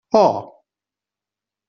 Oh! 0.13 0.61